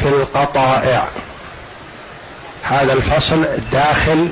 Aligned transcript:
في 0.00 0.08
القطائع. 0.08 1.08
هذا 2.62 2.92
الفصل 2.92 3.46
داخل 3.72 4.28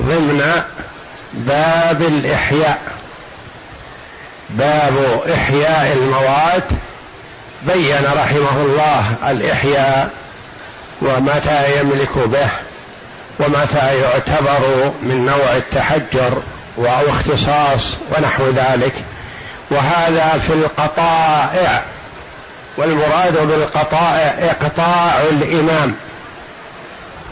ضمن 0.00 0.62
باب 1.32 2.02
الإحياء. 2.02 2.78
باب 4.50 5.22
إحياء 5.34 5.92
المواد. 5.92 6.64
بين 7.62 8.04
رحمه 8.16 8.62
الله 8.62 9.14
الإحياء 9.30 10.10
ومتى 11.02 11.80
يملك 11.80 12.18
به 12.18 12.48
ومتى 13.40 14.00
يعتبر 14.00 14.92
من 15.02 15.24
نوع 15.24 15.56
التحجر 15.56 16.42
أو 16.78 17.10
اختصاص 17.10 17.96
ونحو 18.16 18.50
ذلك. 18.50 18.92
وهذا 19.70 20.38
في 20.46 20.52
القطائع. 20.52 21.82
والمراد 22.76 23.46
بالقطائع 23.46 24.34
إقطاع 24.38 25.20
الإمام. 25.30 25.94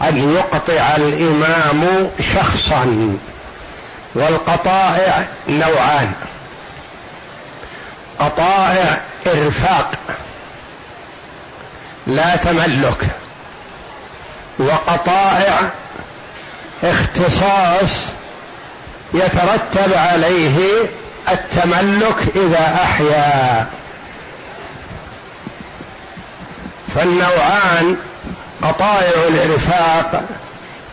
أن 0.03 0.35
يقطع 0.35 0.97
الإمام 0.97 2.11
شخصا. 2.35 3.17
والقطائع 4.15 5.27
نوعان. 5.49 6.13
قطائع 8.19 9.01
إرفاق. 9.27 9.91
لا 12.07 12.37
تملك. 12.37 13.07
وقطائع 14.59 15.71
اختصاص 16.85 17.91
يترتب 19.15 19.95
عليه 19.95 20.59
التملك 21.29 22.37
إذا 22.37 22.79
أحيا. 22.85 23.67
فالنوعان 26.95 27.97
قطائع 28.63 29.29
الإرفاق 29.29 30.23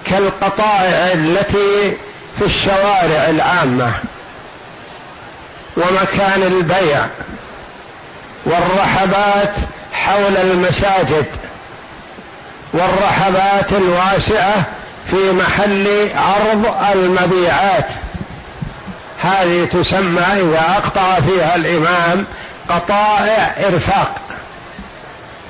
كالقطائع 0.05 1.11
التي 1.13 1.97
في 2.39 2.45
الشوارع 2.45 3.29
العامة 3.29 3.91
ومكان 5.77 6.43
البيع 6.43 7.05
والرحبات 8.45 9.53
حول 9.93 10.37
المساجد 10.37 11.25
والرحبات 12.73 13.73
الواسعة 13.73 14.63
في 15.07 15.31
محل 15.31 16.09
عرض 16.15 16.75
المبيعات. 16.95 17.87
هذه 19.21 19.65
تسمى 19.65 20.21
إذا 20.21 20.65
أقطع 20.77 21.19
فيها 21.19 21.55
الإمام 21.55 22.25
قطائع 22.69 23.55
إرفاق 23.67 24.28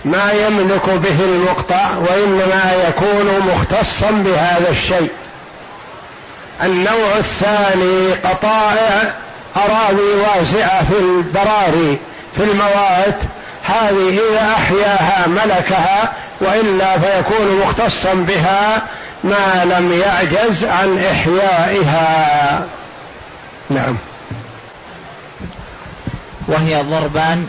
ما 0.06 0.32
يملك 0.32 0.90
به 0.90 1.24
المقطع 1.24 1.90
وإنما 1.98 2.74
يكون 2.88 3.54
مختصا 3.54 4.12
بهذا 4.12 4.70
الشيء. 4.70 5.10
النوع 6.64 7.18
الثاني 7.18 8.14
قطائع 8.14 9.14
أراضي 9.58 10.14
واسعة 10.22 10.84
في 10.84 11.00
البراري 11.00 11.98
في 12.36 12.44
المواد. 12.44 13.16
هذه 13.64 14.20
إذا 14.32 14.54
أحياها 14.58 15.28
ملكها 15.28 16.14
وإلا 16.42 17.00
فيكون 17.00 17.62
مختصا 17.64 18.14
بها 18.14 18.82
ما 19.24 19.66
لم 19.66 20.02
يعجز 20.02 20.66
عن 20.66 21.04
إحيائها. 21.12 22.66
نعم. 23.70 23.96
وهي 26.48 26.84
ضربان 26.84 27.48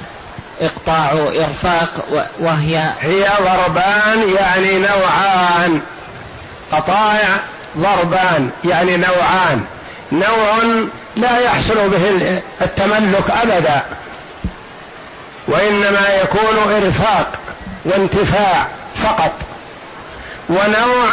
إقطاع 0.60 1.12
إرفاق 1.12 1.91
وهي 2.38 2.93
هي 3.00 3.28
ضربان 3.41 4.34
يعني 4.38 4.78
نوعان. 4.78 5.81
قطائع 6.72 7.28
ضربان 7.78 8.50
يعني 8.65 8.97
نوعان. 8.97 9.65
نوع 10.12 10.84
لا 11.16 11.38
يحصل 11.38 11.91
به 11.91 12.41
التملك 12.62 13.31
أبدا 13.43 13.82
وإنما 15.49 16.09
يكون 16.22 16.72
إرفاق 16.82 17.32
وانتفاع 17.84 18.66
فقط. 18.97 19.32
ونوع 20.49 21.09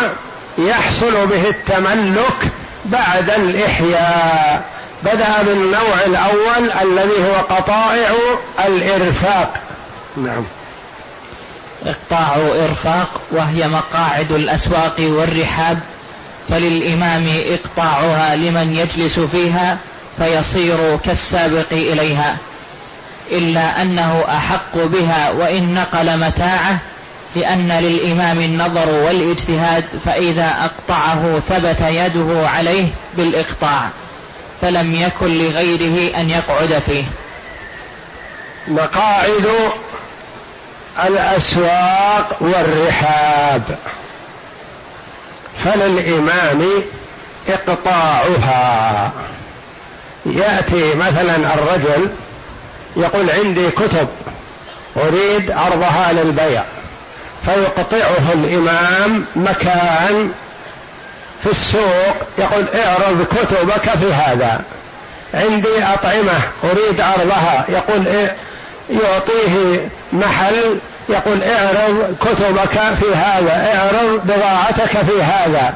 يحصل 0.57 1.28
به 1.28 1.50
التملك 1.50 2.52
بعد 2.86 3.30
الإحياء. 3.30 4.77
بدأ 5.03 5.44
بالنوع 5.44 6.02
الأول 6.06 6.72
الذي 6.81 7.24
هو 7.28 7.56
قطائع 7.56 8.09
الإرفاق. 8.68 9.53
نعم. 10.18 10.44
إقطاع 11.85 12.35
إرفاق 12.35 13.22
وهي 13.31 13.68
مقاعد 13.68 14.31
الأسواق 14.31 14.96
والرحاب 15.00 15.80
فللإمام 16.50 17.28
إقطاعها 17.50 18.36
لمن 18.36 18.75
يجلس 18.75 19.19
فيها 19.19 19.78
فيصير 20.18 20.97
كالسابق 21.06 21.72
إليها 21.72 22.38
إلا 23.31 23.81
أنه 23.81 24.25
أحق 24.30 24.75
بها 24.75 25.30
وإن 25.31 25.74
نقل 25.74 26.18
متاعه 26.19 26.80
لأن 27.36 27.72
للإمام 27.72 28.40
النظر 28.40 28.90
والاجتهاد 28.90 29.86
فإذا 30.06 30.53
أقطعه 30.62 31.40
ثبت 31.50 31.81
يده 31.81 32.50
عليه 32.50 32.88
بالإقطاع. 33.18 33.90
فلم 34.62 34.94
يكن 34.94 35.38
لغيره 35.38 36.18
أن 36.18 36.29
يقعد 36.29 36.81
فيه. 36.85 37.03
مقاعد 38.68 39.47
الأسواق 41.06 42.38
والرحاب. 42.40 43.78
فللإمام 45.66 46.68
إقطاعها. 47.50 49.12
يأتي 50.25 50.94
مثلا 50.95 51.35
الرجل 51.35 52.09
يقول 52.95 53.29
عندي 53.29 53.72
كتب 53.72 54.07
أريد 54.97 55.51
عرضها 55.51 56.13
للبيع. 56.13 56.63
فيقطعه 57.45 58.34
الإمام 58.34 59.25
مكان 59.35 60.31
في 61.44 61.52
السوق 61.52 62.16
يقول 62.38 62.66
اعرض 62.75 63.25
كتبك 63.31 63.90
في 64.00 64.14
هذا. 64.14 64.62
عندي 65.34 65.84
أطعمة 65.94 66.40
أريد 66.64 67.02
عرضها. 67.02 67.66
يقول 67.70 68.08
إيه؟ 68.08 68.36
يعطيه 68.90 69.90
محل 70.14 70.80
يقول 71.09 71.44
اعرض 71.44 72.16
كتبك 72.22 72.96
في 72.96 73.16
هذا. 73.16 73.75
اعرض 73.75 74.22
بضاعتك 74.24 75.06
في 75.06 75.22
هذا. 75.22 75.74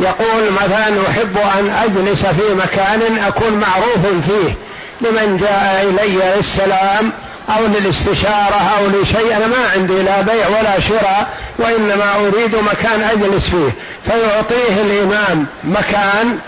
يقول 0.00 0.52
مثلا 0.52 1.10
أحب 1.10 1.38
أن 1.58 1.70
أجلس 1.84 2.26
في 2.26 2.54
مكان 2.54 3.18
أكون 3.26 3.52
معروف 3.52 4.06
فيه 4.26 4.54
لمن 5.00 5.36
جاء 5.36 5.86
إلي 5.88 6.36
للسلام 6.36 7.12
أو 7.48 7.66
للاستشارة 7.66 8.60
أو 8.78 8.86
لشيء. 8.86 9.36
أنا 9.36 9.46
ما 9.46 9.70
عندي 9.74 10.02
لا 10.02 10.20
بيع 10.20 10.48
ولا 10.48 10.80
شراء. 10.80 11.26
وإنما 11.58 12.14
أريد 12.14 12.56
مكان 12.56 13.02
أجلس 13.02 13.44
فيه 13.48 13.70
فيعطيه 14.04 14.80
الإمام 14.82 15.46
مكان 15.64 16.38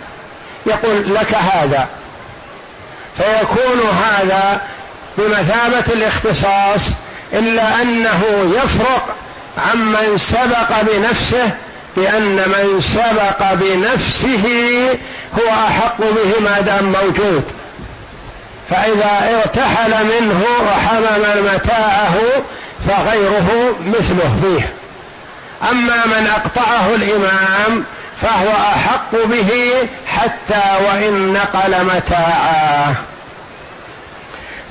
يقول 0.66 1.14
لك 1.14 1.34
هذا. 1.34 1.88
فيكون 3.16 3.80
هذا 3.80 4.60
بمثابة 5.18 5.92
الاختصاص 5.92 6.80
إلا 7.32 7.82
أنه 7.82 8.22
يفرق 8.56 9.16
عمن 9.58 10.18
سبق 10.18 10.80
بنفسه 10.82 11.50
لأن 11.96 12.36
من 12.36 12.80
سبق 12.80 13.54
بنفسه 13.54 14.44
هو 15.38 15.48
أحق 15.68 15.98
به 15.98 16.40
ما 16.40 16.60
دام 16.60 16.84
موجود. 16.84 17.44
فإذا 18.70 19.40
ارتحل 19.42 20.04
منه 20.04 20.44
وحمم 20.60 21.54
متاعه 21.54 22.16
فغيره 22.88 23.76
مثله 23.86 24.36
فيه. 24.42 24.77
أما 25.62 26.06
من 26.06 26.26
أقطعه 26.26 26.94
الإمام 26.94 27.84
فهو 28.22 28.48
أحق 28.48 29.12
به 29.12 29.72
حتى 30.06 30.84
وإن 30.86 31.32
نقل 31.32 31.84
متاعه. 31.84 32.94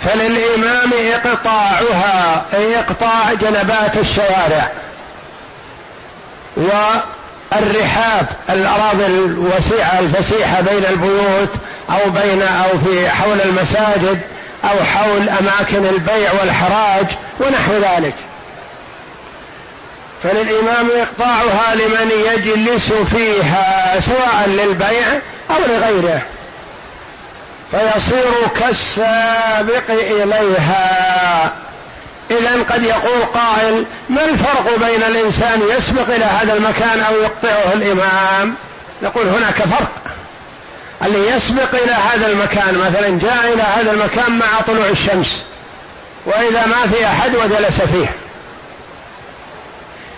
فللإمام 0.05 0.91
إقطاعها 1.13 2.45
أي 2.53 2.79
إقطاع 2.79 3.33
جنبات 3.33 3.97
الشوارع 3.97 4.71
والرحاب 6.57 8.25
الأراضي 8.49 9.05
الوسيعة 9.05 9.99
الفسيحة 9.99 10.61
بين 10.61 10.85
البيوت 10.89 11.51
أو 11.89 12.09
بين 12.09 12.41
أو 12.41 12.79
في 12.85 13.09
حول 13.09 13.41
المساجد 13.45 14.21
أو 14.63 14.83
حول 14.83 15.29
أماكن 15.29 15.85
البيع 15.85 16.31
والحراج 16.41 17.05
ونحو 17.39 17.73
ذلك. 17.73 18.15
فللإمام 20.23 20.87
إقطاعها 20.91 21.75
لمن 21.75 22.11
يجلس 22.33 22.91
فيها 22.91 23.99
سواء 23.99 24.43
للبيع 24.47 25.13
أو 25.49 25.55
لغيره. 25.67 26.21
فيصير 27.71 28.47
كالسابق 28.59 29.89
إليها. 29.89 31.53
إذا 32.31 32.63
قد 32.69 32.83
يقول 32.83 33.23
قائل 33.33 33.85
ما 34.09 34.25
الفرق 34.25 34.87
بين 34.87 35.03
الإنسان 35.03 35.61
يسبق 35.77 36.09
إلى 36.15 36.25
هذا 36.25 36.53
المكان 36.53 36.99
أو 36.99 37.15
يقطعه 37.15 37.73
الإمام؟ 37.73 38.55
نقول 39.01 39.27
هناك 39.27 39.55
فرق. 39.55 39.91
اللي 41.05 41.29
يسبق 41.29 41.75
إلى 41.83 41.93
هذا 41.93 42.27
المكان 42.27 42.75
مثلا 42.75 43.19
جاء 43.19 43.53
إلى 43.53 43.63
هذا 43.63 43.91
المكان 43.91 44.37
مع 44.37 44.61
طلوع 44.67 44.85
الشمس 44.89 45.43
وإذا 46.25 46.65
ما 46.65 46.91
في 46.91 47.05
أحد 47.05 47.35
وجلس 47.35 47.81
فيه. 47.81 48.26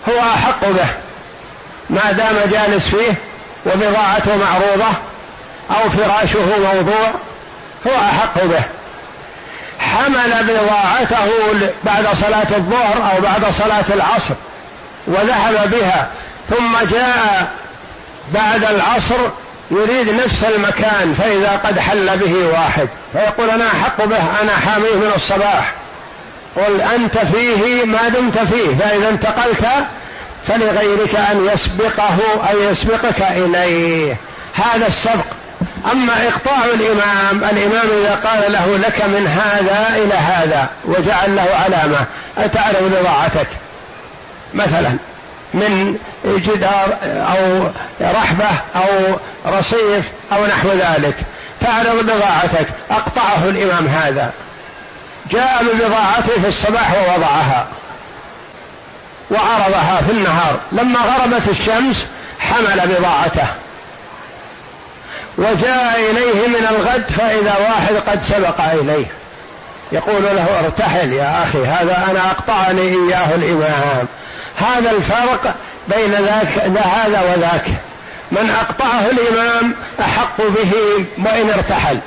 هو 0.10 0.20
أحق 0.20 0.70
به 0.70 0.88
ما 1.90 2.12
دام 2.12 2.36
جالس 2.52 2.88
فيه 2.88 3.14
وبضاعته 3.66 4.38
معروضة 4.38 4.92
أو 5.72 5.90
فراشه 5.90 6.40
موضوع 6.74 7.12
هو 7.88 7.96
أحق 7.96 8.44
به. 8.44 8.62
حمل 9.80 10.44
بضاعته 10.44 11.32
بعد 11.84 12.08
صلاة 12.16 12.58
الظهر 12.58 13.12
أو 13.14 13.22
بعد 13.22 13.54
صلاة 13.54 13.86
العصر 13.90 14.34
وذهب 15.08 15.72
بها 15.72 16.08
ثم 16.50 16.78
جاء 16.92 17.52
بعد 18.34 18.64
العصر 18.64 19.18
يريد 19.72 20.10
نفس 20.10 20.44
المكان 20.44 21.14
فإذا 21.14 21.62
قد 21.66 21.80
حل 21.80 22.18
به 22.18 22.48
واحد. 22.54 22.88
فيقول 23.14 23.50
أنا 23.50 23.68
أحق 23.68 24.06
به 24.06 24.42
أنا 24.42 24.52
حاميه 24.66 24.96
من 24.96 25.12
الصباح. 25.16 25.74
قل 26.56 26.82
أنت 26.82 27.18
فيه 27.18 27.86
ما 27.86 28.08
دمت 28.08 28.40
فيه 28.40 28.76
فإذا 28.76 29.10
انتقلت 29.10 29.68
فلغيرك 30.48 31.16
أن 31.16 31.50
يسبقه 31.54 32.18
أو 32.52 32.60
يسبقك 32.60 33.22
إليه. 33.22 34.18
هذا 34.54 34.88
السبق. 34.88 35.26
أما 35.92 36.28
إقطاع 36.28 36.66
الإمام 36.66 37.50
الإمام 37.50 37.88
إذا 38.02 38.20
قال 38.24 38.52
له 38.52 38.78
لك 38.78 39.02
من 39.02 39.28
هذا 39.28 39.98
إلى 39.98 40.14
هذا 40.14 40.70
وجعل 40.86 41.36
له 41.36 41.48
علامة 41.66 42.06
أتعرف 42.38 42.84
بضاعتك 42.84 43.48
مثلا 44.54 44.98
من 45.54 45.98
جدار 46.26 46.98
أو 47.04 47.70
رحبة 48.02 48.50
أو 48.76 49.18
رصيف 49.46 50.06
أو 50.32 50.46
نحو 50.46 50.70
ذلك. 50.70 51.16
تعرض 51.62 52.04
بضاعتك 52.04 52.68
أقطعه 52.92 53.44
الإمام 53.44 53.88
هذا. 53.88 54.32
جاء 55.32 55.64
ببضاعته 55.64 56.42
في 56.42 56.48
الصباح 56.48 56.92
ووضعها. 56.92 57.68
وعرضها 59.32 60.02
في 60.08 60.12
النهار. 60.12 60.60
لما 60.72 61.00
غربت 61.00 61.48
الشمس 61.48 62.08
حمل 62.40 62.88
بضاعته. 62.88 63.48
وجاء 65.38 66.12
إليه 66.12 66.48
من 66.48 66.68
الغد 66.70 67.12
فإذا 67.12 67.56
واحد 67.60 67.96
قد 68.08 68.22
سبق 68.22 68.62
إليه. 68.62 69.06
يقول 69.92 70.24
له 70.24 70.60
ارتحل 70.66 71.14
يا 71.14 71.44
أخي 71.44 71.66
هذا 71.66 72.08
أنا 72.12 72.32
أقطعني 72.32 72.82
إياه 72.82 73.36
الإمام. 73.36 74.08
هذا 74.58 74.92
الفرق 74.92 75.56
بين 75.88 76.12
ذاك 76.12 76.78
هذا 76.78 77.22
وذاك. 77.22 77.68
من 78.32 78.56
أقطعه 78.62 79.06
الإمام 79.10 79.76
أحق 80.00 80.38
به 80.38 80.74
وإن 81.18 81.50
ارتحل. 81.50 82.00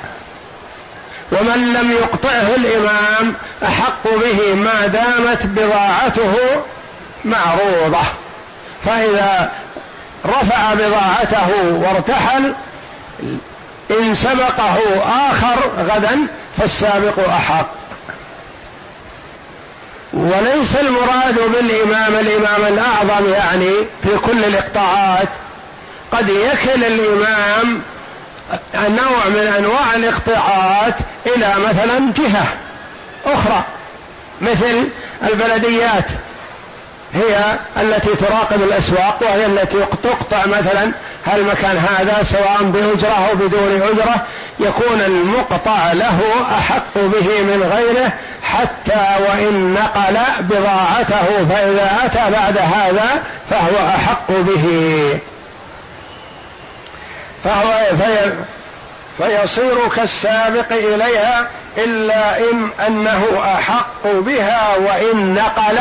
ومن 1.31 1.73
لم 1.73 1.91
يقطعه 1.91 2.55
الإمام 2.55 3.33
أحق 3.63 4.03
به 4.03 4.53
ما 4.55 4.87
دامت 4.87 5.45
بضاعته 5.45 6.33
معروضة. 7.25 8.03
فإذا 8.85 9.51
رفع 10.25 10.73
بضاعته 10.73 11.49
وارتحل 11.71 12.53
إن 13.91 14.15
سبقه 14.15 14.77
آخر 15.29 15.71
غدا 15.77 16.19
فالسابق 16.57 17.29
أحق. 17.29 17.67
وليس 20.13 20.75
المراد 20.75 21.39
بالإمام 21.51 22.13
الإمام 22.15 22.73
الأعظم 22.73 23.33
يعني 23.33 23.73
في 24.03 24.17
كل 24.25 24.43
الإقطاعات. 24.43 25.29
قد 26.11 26.29
يكل 26.29 26.83
الإمام 26.83 27.81
نوع 28.75 29.27
من 29.27 29.53
أنواع 29.57 29.95
الإقطاعات 29.95 30.95
إلى 31.25 31.53
مثلا 31.69 32.13
جهة 32.17 32.47
أخرى 33.25 33.63
مثل 34.41 34.89
البلديات. 35.31 36.05
هي 37.15 37.59
التي 37.81 38.15
تراقب 38.15 38.63
الأسواق 38.63 39.17
وهي 39.21 39.45
التي 39.45 39.77
تقطع 40.03 40.45
مثلا 40.45 40.91
هالمكان 41.25 41.77
هذا 41.77 42.23
سواء 42.23 42.63
بأجرة 42.63 43.29
أو 43.29 43.35
بدون 43.35 43.81
أجرة 43.81 44.25
يكون 44.59 45.01
المقطع 45.05 45.93
له 45.93 46.19
أحق 46.51 46.93
به 46.95 47.41
من 47.41 47.71
غيره 47.73 48.13
حتى 48.43 49.23
وإن 49.29 49.73
نقل 49.73 50.17
بضاعته 50.39 51.45
فإذا 51.49 51.91
أتى 52.05 52.31
بعد 52.31 52.57
هذا 52.57 53.23
فهو 53.49 53.87
أحق 53.87 54.27
به. 54.29 55.19
فهو 57.43 57.97
في 57.97 58.33
فيصير 59.17 59.87
كالسابق 59.95 60.73
إليها 60.73 61.47
إلا 61.77 62.37
إن 62.37 62.69
أنه 62.87 63.25
أحق 63.57 64.03
بها 64.05 64.75
وإن 64.77 65.33
نقل 65.33 65.79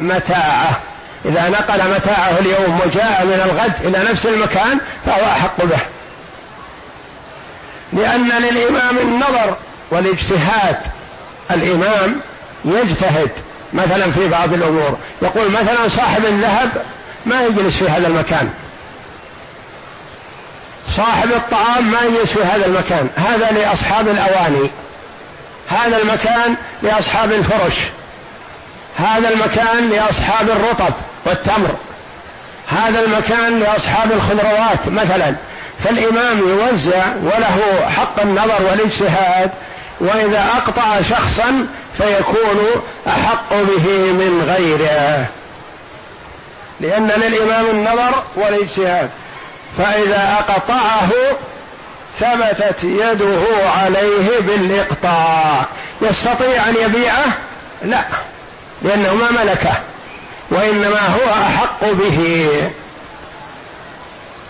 متاعه. 0.00 0.80
إذا 1.24 1.48
نقل 1.48 1.94
متاعه 1.94 2.38
اليوم 2.38 2.80
وجاء 2.80 3.24
من 3.24 3.42
الغد 3.44 3.86
إلى 3.86 4.10
نفس 4.10 4.26
المكان 4.26 4.78
فهو 5.06 5.24
أحق 5.24 5.64
به. 5.64 5.78
لأن 7.92 8.28
للإمام 8.28 8.98
النظر 8.98 9.56
والاجتهاد 9.90 10.76
الإمام 11.50 12.20
يجتهد 12.64 13.30
مثلا 13.72 14.10
في 14.10 14.28
بعض 14.28 14.52
الأمور. 14.52 14.98
يقول 15.22 15.50
مثلا 15.50 15.88
صاحب 15.88 16.24
الذهب 16.24 16.70
ما 17.26 17.42
يجلس 17.42 17.76
في 17.76 17.88
هذا 17.88 18.06
المكان. 18.06 18.50
صاحب 20.96 21.32
الطعام 21.32 21.90
ما 21.90 21.98
يجلس 22.02 22.32
في 22.32 22.44
هذا 22.44 22.66
المكان. 22.66 23.08
هذا 23.16 23.50
لأصحاب 23.50 24.08
الأواني. 24.08 24.70
هذا 25.68 25.96
المكان 26.02 26.56
لأصحاب 26.82 27.32
الفرش. 27.32 27.74
هذا 28.96 29.28
المكان 29.28 29.90
لأصحاب 29.90 30.50
الرطب 30.50 30.94
والتمر. 31.26 31.74
هذا 32.68 33.00
المكان 33.00 33.60
لأصحاب 33.60 34.12
الخضروات 34.12 34.88
مثلا. 34.88 35.34
فالإمام 35.84 36.38
يوزع 36.38 37.06
وله 37.22 37.88
حق 37.96 38.20
النظر 38.20 38.62
والاجتهاد 38.70 39.50
وإذا 40.00 40.46
أقطع 40.56 41.02
شخصا 41.02 41.66
فيكون 41.98 42.66
أحق 43.06 43.50
به 43.50 44.12
من 44.12 44.42
غيره. 44.56 45.26
لأن 46.80 47.06
للإمام 47.06 47.66
النظر 47.66 48.22
والاجتهاد. 48.36 49.10
فإذا 49.78 50.36
أقطعه 50.38 51.10
ثبتت 52.18 52.84
يده 52.84 53.70
عليه 53.76 54.40
بالإقطاع. 54.40 55.64
يستطيع 56.02 56.68
أن 56.68 56.74
يبيعه؟ 56.84 57.26
لا. 57.82 58.04
لأنه 58.84 59.14
ما 59.14 59.44
ملكه 59.44 59.74
وإنما 60.50 61.00
هو 61.00 61.42
أحق 61.42 61.92
به. 61.92 62.48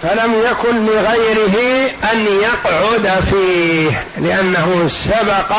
فلم 0.03 0.35
يكن 0.35 0.87
لغيره 0.87 1.91
أن 2.13 2.27
يقعد 2.27 3.21
فيه 3.31 4.05
لأنه 4.19 4.89
سبق 4.89 5.53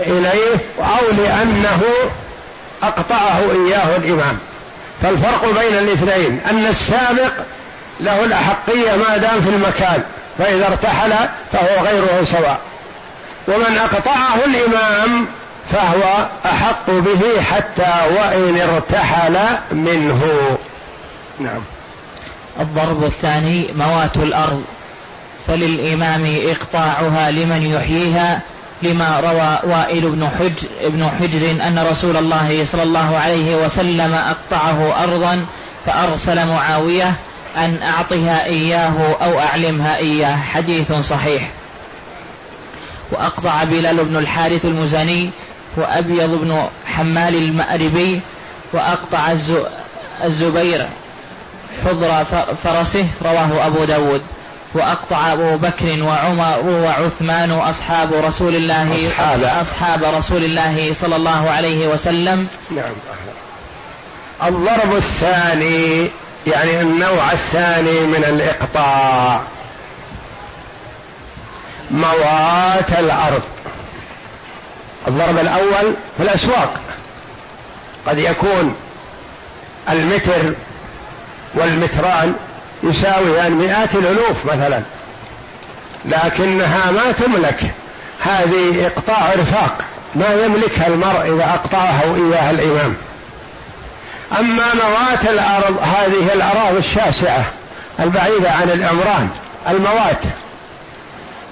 إليه 0.00 0.56
أو 0.78 1.16
لأنه 1.18 1.82
أقطعه 2.82 3.38
إياه 3.38 3.96
الإمام. 3.96 4.38
فالفرق 5.02 5.44
بين 5.60 5.78
الاثنين 5.78 6.40
أن 6.50 6.66
السابق 6.66 7.32
له 8.00 8.24
الأحقية 8.24 8.96
ما 8.96 9.16
دام 9.16 9.40
في 9.40 9.48
المكان 9.48 10.02
فإذا 10.38 10.66
ارتحل 10.66 11.14
فهو 11.52 11.84
غيره 11.84 12.24
سواء. 12.24 12.60
ومن 13.48 13.78
أقطعه 13.78 14.44
الإمام 14.44 15.26
فهو 15.72 16.26
أحق 16.46 16.90
به 16.90 17.42
حتى 17.42 17.94
وإن 18.18 18.58
ارتحل 18.58 19.38
منه. 19.72 20.22
نعم. 21.40 21.60
الضرب 22.60 23.04
الثاني 23.04 23.68
موات 23.74 24.16
الأرض 24.16 24.64
فللإمام 25.46 26.36
إقطاعها 26.46 27.30
لمن 27.30 27.70
يحييها 27.70 28.40
لما 28.82 29.20
روى 29.20 29.72
وائل 29.72 30.10
بن 30.10 30.28
حجر, 30.38 30.68
بن 30.88 31.10
حجر 31.20 31.50
أن 31.66 31.86
رسول 31.90 32.16
الله 32.16 32.66
صلى 32.72 32.82
الله 32.82 33.16
عليه 33.16 33.56
وسلم 33.56 34.14
أقطعه 34.14 35.02
أرضا 35.04 35.46
فأرسل 35.86 36.46
معاوية 36.46 37.14
أن 37.56 37.78
أعطها 37.82 38.44
إياه 38.44 39.16
أو 39.22 39.40
أعلمها 39.40 39.96
إياه. 39.96 40.36
حديث 40.36 40.92
صحيح. 40.92 41.50
وأقطع 43.12 43.64
بلال 43.64 44.04
بن 44.04 44.16
الحارث 44.16 44.64
المزني 44.64 45.30
وأبيض 45.76 46.30
بن 46.30 46.66
حمال 46.86 47.34
المأربي 47.34 48.20
وأقطع 48.72 49.32
الزبير 50.24 50.88
حضر 51.84 52.24
فرسه 52.64 53.06
رواه 53.22 53.66
أبو 53.66 53.84
داود. 53.84 54.22
وأقطع 54.74 55.32
أبو 55.32 55.56
بكر 55.56 56.02
وعمر 56.02 56.60
وعثمان 56.64 57.50
أصحاب 57.50 58.14
رسول 58.14 58.54
الله 58.54 59.08
أصحاب, 59.08 59.42
أصحاب 59.44 60.04
رسول 60.04 60.44
الله 60.44 60.94
صلى 60.94 61.16
الله 61.16 61.50
عليه 61.50 61.86
وسلم. 61.86 62.48
نعم. 62.70 62.92
الضرب 64.42 64.96
الثاني 64.96 66.10
يعني 66.46 66.80
النوع 66.80 67.32
الثاني 67.32 68.00
من 68.00 68.24
الإقطاع. 68.24 69.40
موات 71.90 72.90
الأرض. 72.98 73.42
الضرب 75.08 75.38
الأول 75.38 75.94
في 76.16 76.22
الأسواق. 76.22 76.80
قد 78.06 78.18
يكون 78.18 78.74
المتر 79.90 80.52
والمتران 81.54 82.34
يساويان 82.82 83.52
مئات 83.52 83.94
الألوف 83.94 84.44
مثلا. 84.44 84.80
لكنها 86.04 86.90
ما 86.90 87.12
تملك 87.12 87.60
هذه 88.20 88.86
إقطاع 88.86 89.32
رفاق 89.32 89.84
ما 90.14 90.34
يملكها 90.44 90.86
المرء 90.86 91.34
إذا 91.34 91.44
أقطعها 91.44 92.02
إياها 92.02 92.50
الإمام. 92.50 92.94
أما 94.38 94.74
موات 94.74 95.24
الأرض 95.24 95.78
هذه 95.82 96.34
الأراضي 96.34 96.78
الشاسعة 96.78 97.44
البعيدة 98.00 98.50
عن 98.50 98.70
العمران 98.70 99.28
الموات. 99.68 100.20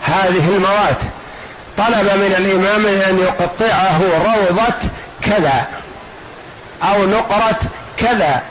هذه 0.03 0.49
الموات 0.49 0.97
طلب 1.79 2.05
من 2.05 2.35
الإمام 2.39 2.87
أن 2.87 3.19
يقطعه 3.19 4.01
روضة 4.25 4.75
كذا 5.23 5.67
أو 6.83 7.07
نقرة 7.07 7.59
كذا 7.99 8.43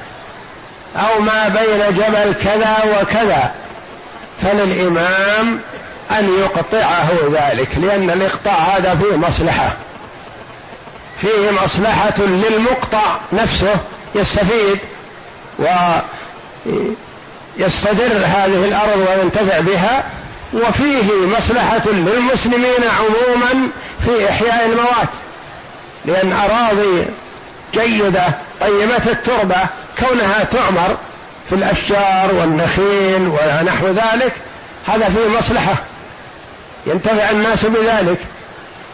أو 0.96 1.22
ما 1.22 1.48
بين 1.48 1.98
جبل 1.98 2.34
كذا 2.44 2.77
وكذا. 3.01 3.51
فللإمام 4.42 5.60
أن 6.12 6.39
يقطعه 6.39 7.10
ذلك 7.32 7.68
لأن 7.77 8.10
الإقطاع 8.10 8.58
هذا 8.58 8.96
فيه 8.96 9.18
مصلحة. 9.18 9.74
فيه 11.22 11.51
مصلحة 11.63 12.20
للمقطع 12.20 13.18
نفسه 13.34 13.75
يستفيد 14.15 14.80
ويستدر 15.60 16.03
هذه 18.25 18.65
الأرض 18.65 19.08
وينتفع 19.10 19.60
بها. 19.60 20.03
وفيه 20.53 21.12
مصلحة 21.38 21.81
للمسلمين 21.86 22.83
عموما 23.00 23.67
في 24.05 24.29
إحياء 24.29 24.65
الموات 24.65 25.10
لأن 26.05 26.33
أراضي 26.33 27.05
جيدة 27.74 28.25
طيبة 28.62 29.12
التربة 29.12 29.57
كونها 30.00 30.43
تعمر 30.43 30.98
في 31.50 31.55
الأشجار 31.55 32.33
والنخيل 32.33 33.27
ونحو 33.27 33.88
ذلك 33.88 34.33
هذا 34.88 35.10
فيه 35.10 35.38
مصلحة. 35.38 35.75
ينتفع 36.86 37.29
الناس 37.29 37.65
بذلك. 37.65 38.17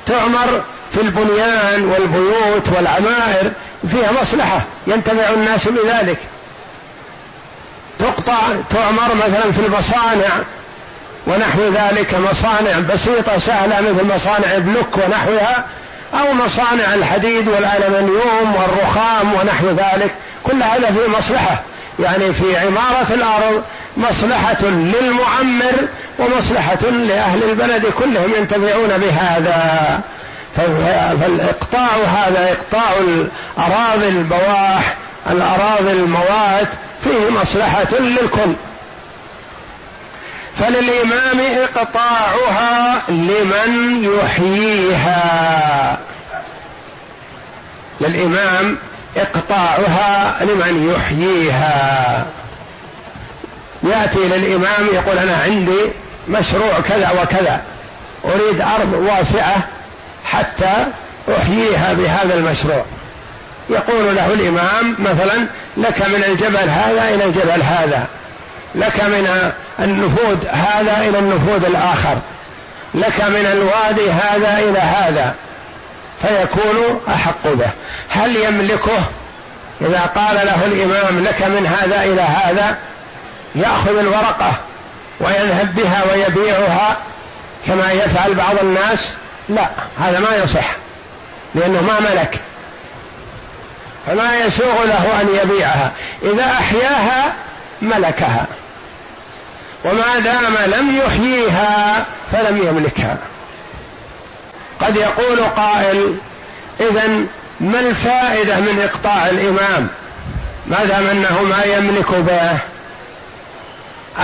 تعمر 0.06 0.64
في 0.94 1.02
البنيان 1.02 1.86
والبيوت 1.86 2.70
والعمائر 2.78 3.52
فيها 3.92 4.12
مصلحة. 4.22 4.62
ينتفع 4.88 5.30
الناس 5.34 5.68
بذلك. 5.68 6.18
تقطع 8.00 8.56
تعمر 8.70 9.16
مثلا 9.16 9.52
في 9.52 9.60
المصانع 9.60 10.44
ونحو 11.30 11.62
ذلك 11.62 12.16
مصانع 12.32 12.80
بسيطة 12.94 13.40
سهلة 13.40 13.82
مثل 13.82 14.16
مصانع 14.16 14.58
بلوك 14.58 14.98
ونحوها 14.98 15.66
أو 16.14 16.34
مصانع 16.34 16.94
الحديد 16.94 17.48
والألمنيوم 17.48 18.56
والرخام 18.56 19.34
ونحو 19.34 19.68
ذلك. 19.68 20.12
كل 20.44 20.64
هذا 20.64 20.92
فيه 20.92 21.18
مصلحة 21.18 21.62
يعني 22.00 22.34
في 22.34 22.58
عمارة 22.58 23.08
الأرض 23.10 23.64
مصلحة 23.98 24.64
للمعمر 24.64 25.88
ومصلحة 26.20 26.90
لأهل 26.90 27.44
البلد 27.44 27.86
كلهم 27.86 28.34
ينتفعون 28.38 28.98
بهذا. 28.98 30.00
فالإقطاع 30.56 31.96
هذا 31.96 32.52
إقطاع 32.52 32.92
الأراضي 33.00 34.10
البواح 34.10 34.96
الأراضي 35.30 35.92
الموات 35.92 36.68
فيه 37.04 37.30
مصلحة 37.42 38.00
للكل. 38.00 38.54
فللإمام 40.60 41.40
إقطاعها 41.64 43.04
لمن 43.10 44.04
يحييها. 44.04 45.98
للإمام 48.02 48.78
إقطاعها 49.18 50.38
لمن 50.44 50.96
يحييها. 50.96 52.26
يأتي 53.84 54.20
للإمام 54.20 54.88
يقول 54.94 55.18
أنا 55.18 55.38
عندي 55.44 55.80
مشروع 56.28 56.80
كذا 56.80 57.10
وكذا. 57.22 57.62
أريد 58.26 58.62
أرض 58.62 58.94
واسعة 58.94 59.56
حتى 60.26 60.88
أحييها 61.38 61.94
بهذا 61.94 62.34
المشروع. 62.34 62.86
يقول 63.70 64.16
له 64.16 64.34
الإمام 64.34 64.96
مثلا 65.00 65.48
لك 65.78 66.02
من 66.02 66.24
الجبل 66.28 66.70
هذا 66.70 67.10
إلى 67.14 67.24
الجبل 67.24 67.62
هذا. 67.62 68.08
لك 68.76 69.02
من 69.02 69.52
النفوذ 69.80 70.48
هذا 70.48 70.98
إلى 70.98 71.20
النفوذ 71.20 71.66
الآخر. 71.66 72.18
لك 72.94 73.22
من 73.22 73.46
الوادي 73.52 74.12
هذا 74.12 74.60
إلى 74.60 74.80
هذا. 74.80 75.36
فيكون 76.22 77.02
أحق 77.08 77.44
به. 77.44 77.70
هل 78.10 78.36
يملكه؟ 78.36 79.00
إذا 79.82 80.00
قال 80.16 80.36
له 80.36 80.66
الإمام 80.66 81.24
لك 81.24 81.42
من 81.42 81.68
هذا 81.68 82.04
إلى 82.04 82.22
هذا 82.22 82.78
يأخذ 83.56 83.98
الورقة 83.98 84.54
ويذهب 85.20 85.76
بها 85.76 86.04
ويبيعها 86.12 86.98
كما 87.68 87.92
يفعل 87.92 88.34
بعض 88.34 88.60
الناس؟ 88.62 89.10
لا 89.50 89.70
هذا 90.00 90.20
ما 90.20 90.36
يصح 90.44 90.66
لأنه 91.56 91.82
ما 91.82 92.00
ملك. 92.00 92.40
فما 94.08 94.38
يسوغ 94.38 94.84
له 94.84 95.22
أن 95.22 95.28
يبيعها. 95.44 95.92
إذا 96.24 96.46
أحياها 96.46 97.34
ملكها. 97.82 98.46
وما 99.86 100.20
دام 100.20 100.54
لم 100.66 100.98
يحييها 100.98 102.06
فلم 102.32 102.58
يملكها. 102.58 103.18
قد 104.80 104.96
يقول 104.96 105.40
قائل 105.56 106.16
اذا 106.80 107.08
ما 107.60 107.80
الفائدة 107.80 108.56
من 108.60 108.82
إقطاع 108.82 109.30
الإمام؟ 109.30 109.88
ما 110.68 110.86
دام 110.86 111.08
أنه 111.08 111.44
ما 111.44 111.64
يملك 111.64 112.12
به. 112.12 112.58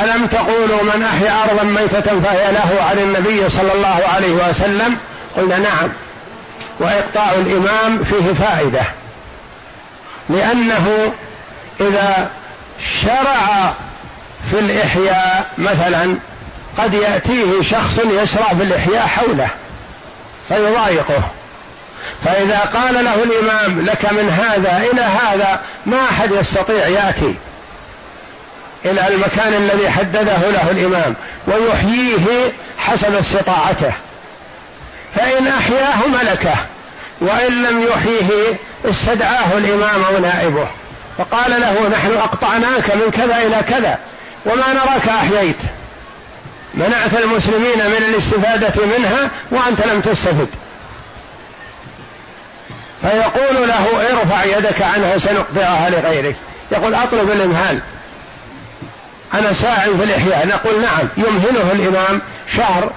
ألم 0.02 0.28
تقولوا 0.28 0.84
من 0.84 1.04
أحيا 1.04 1.44
أرضا 1.44 1.64
ميتة 1.64 2.20
فهي 2.20 2.52
له 2.52 2.84
عن 2.90 2.98
النبي 2.98 3.50
صلى 3.50 3.74
الله 3.74 4.02
عليه 4.14 4.50
وسلم؟ 4.50 4.98
قلنا 5.38 5.58
نعم. 5.58 5.90
وإقطاع 6.80 7.32
الإمام 7.34 8.04
فيه 8.04 8.34
فائدة. 8.34 8.82
لأنه 10.30 11.14
إذا 11.80 12.30
شرع 13.02 13.74
في 14.52 14.60
الإحياء 14.60 15.50
مثلا 15.58 16.18
قد 16.78 16.94
يأتيه 16.94 17.62
شخص 17.62 18.00
يشرع 18.22 18.48
في 18.48 18.64
الإحياء 18.64 19.08
حوله 19.08 19.50
فيضايقه. 20.50 21.22
فإذا 22.26 22.60
قال 22.60 23.06
له 23.06 23.24
الإمام 23.24 23.86
لك 23.86 24.12
من 24.12 24.30
هذا 24.30 24.84
إلى 24.92 25.02
هذا 25.02 25.62
ما 25.86 26.04
أحد 26.10 26.32
يستطيع 26.32 26.88
يأتي 26.88 27.36
إلى 28.86 29.08
المكان 29.08 29.54
الذي 29.54 29.90
حدده 29.90 30.38
له 30.38 30.72
الإمام 30.72 31.16
ويحييه 31.48 32.52
حسب 32.78 33.16
استطاعته. 33.16 33.94
فإن 35.16 35.48
أحياه 35.48 36.08
ملكه 36.08 36.56
وإن 37.22 37.64
لم 37.64 37.88
يحييه 37.88 38.58
استدعاه 38.86 39.58
الإمام 39.58 40.04
أو 40.04 40.20
نائبه 40.20 40.68
فقال 41.18 41.62
له 41.62 41.90
نحن 41.90 42.18
أقطعناك 42.18 42.96
من 42.96 43.12
كذا 43.12 43.38
إلى 43.38 43.64
كذا 43.70 44.00
وما 44.46 44.74
نراك 44.74 45.10
أحييت. 45.10 45.58
منعت 46.74 47.14
المسلمين 47.24 47.78
من 47.78 48.06
الاستفادة 48.10 48.86
منها 48.86 49.30
وأنت 49.52 49.86
لم 49.86 50.02
تستفد. 50.02 50.48
فيقول 53.02 53.68
له 53.68 53.86
ارفع 54.12 54.44
يدك 54.44 54.82
عنها 54.82 55.18
سنقطعها 55.18 55.90
لغيرك. 55.90 56.36
يقول 56.72 56.96
أطلب 56.96 57.32
الإمهال. 57.32 57.82
أنا 59.34 59.54
ساعي 59.54 59.98
في 59.98 60.04
الإحياء. 60.04 60.48
نقول 60.48 60.82
نعم. 60.82 61.08
يمهله 61.18 61.72
الإمام 61.72 62.22
شهر 62.58 62.92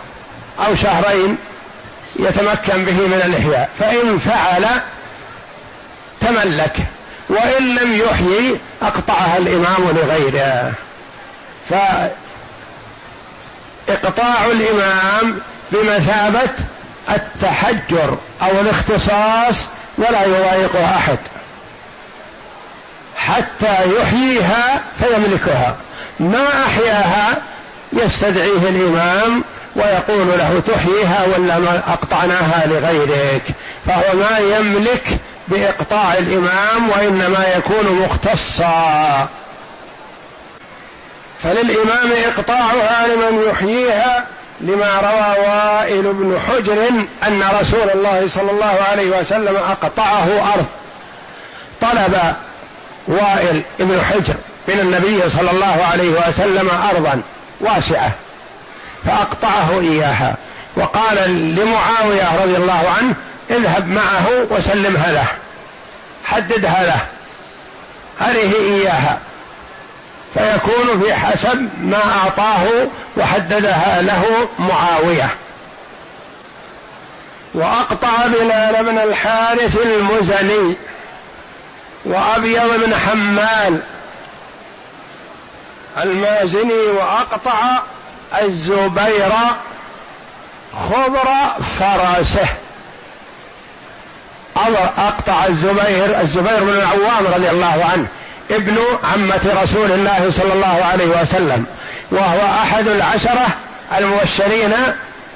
أو 0.66 0.76
شهرين 0.76 1.36
يتمكن 2.16 2.84
به 2.84 3.06
من 3.06 3.22
الإحياء. 3.24 3.68
فإن 3.78 4.18
فعل 4.18 4.66
تملك. 6.20 6.76
وإن 7.28 7.74
لم 7.74 7.92
يحيي 7.92 8.58
أقطعها 8.82 9.38
الإمام 9.38 9.90
لغيره. 9.94 10.72
فإقطاع 13.88 14.46
الإمام 14.46 15.40
بمثابة 15.72 16.50
التحجر 17.10 18.18
أو 18.42 18.60
الاختصاص 18.60 19.56
ولا 19.98 20.24
يضايقه 20.24 20.84
أحد. 20.96 21.18
حتى 23.16 23.76
يحييها 24.00 24.82
فيملكها. 25.00 25.76
ما 26.20 26.46
أحياها 26.66 27.42
يستدعيه 27.92 28.68
الإمام 28.68 29.44
ويقول 29.76 30.28
له 30.38 30.62
تحييها 30.66 31.26
ولا 31.36 31.58
ما 31.58 31.82
أقطعناها 31.88 32.66
لغيرك. 32.66 33.42
فهو 33.86 34.16
ما 34.16 34.38
يملك 34.38 35.18
بإقطاع 35.50 36.14
الإمام 36.14 36.90
وإنما 36.90 37.46
يكون 37.56 38.00
مختصا. 38.04 39.28
فللإمام 41.42 42.12
إقطاعها 42.26 43.06
لمن 43.06 43.42
يحييها 43.50 44.26
لما 44.60 45.00
روى 45.00 45.46
وائل 45.46 46.02
بن 46.02 46.40
حجر 46.48 46.88
أن 47.26 47.42
رسول 47.60 47.90
الله 47.94 48.28
صلى 48.28 48.50
الله 48.50 48.78
عليه 48.90 49.20
وسلم 49.20 49.56
أقطعه 49.56 50.54
أرض. 50.54 50.66
طلب 51.80 52.34
وائل 53.06 53.62
بن 53.78 54.04
حجر 54.04 54.34
من 54.68 54.80
النبي 54.80 55.30
صلى 55.30 55.50
الله 55.50 55.86
عليه 55.92 56.28
وسلم 56.28 56.70
أرضا 56.90 57.22
واسعة 57.60 58.10
فأقطعه 59.04 59.80
إياها. 59.80 60.34
وقال 60.76 61.16
لمعاوية 61.54 62.42
رضي 62.42 62.56
الله 62.56 62.94
عنه 62.98 63.14
اذهب 63.50 63.88
معه 63.88 64.28
وسلمها 64.50 65.12
له. 65.12 65.26
حددها 66.24 66.82
له. 66.82 67.06
هذه 68.18 68.54
إياها. 68.54 69.18
فيكون 70.34 71.00
في 71.02 71.14
حسب 71.14 71.68
ما 71.82 72.02
أعطاه 72.24 72.86
وحددها 73.16 74.02
له 74.02 74.48
معاوية. 74.58 75.28
وأقطع 77.54 78.26
بلال 78.26 78.84
بن 78.84 78.98
الحارث 78.98 79.78
المزني 79.86 80.76
وأبيض 82.04 82.84
بن 82.84 82.96
حمال 82.96 83.80
المازني 86.02 86.86
وأقطع 86.86 87.78
الزبير 88.42 89.32
خضر 90.74 91.28
فرسه 91.78 92.48
أقطع 94.76 95.46
الزبير 95.46 96.20
الزبير 96.20 96.64
بن 96.64 96.68
العوام 96.68 97.26
رضي 97.34 97.50
الله 97.50 97.84
عنه 97.92 98.06
ابن 98.50 98.78
عمة 99.04 99.62
رسول 99.62 99.92
الله 99.92 100.30
صلى 100.30 100.52
الله 100.52 100.84
عليه 100.92 101.20
وسلم 101.22 101.64
وهو 102.10 102.46
أحد 102.62 102.88
العشرة 102.88 103.46
المبشرين 103.98 104.74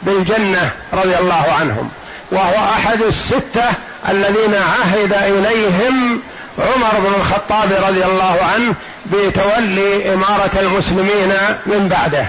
بالجنة 0.03 0.71
رضي 0.93 1.17
الله 1.19 1.45
عنهم 1.61 1.91
وهو 2.33 2.55
أحد 2.77 3.03
الستة 3.03 3.65
الذين 4.09 4.55
عهد 4.55 5.13
إليهم 5.13 6.21
عمر 6.59 7.01
بن 7.01 7.15
الخطاب 7.21 7.73
رضي 7.89 8.05
الله 8.05 8.39
عنه 8.55 8.75
بتولي 9.07 10.15
إمارة 10.15 10.51
المسلمين 10.61 11.33
من 11.67 11.89
بعده. 11.89 12.27